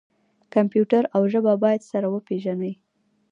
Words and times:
کمپیوټر 0.53 1.03
او 1.15 1.21
ژبه 1.31 1.53
باید 1.63 1.81
سره 1.91 2.07
وپیژني. 2.09 2.73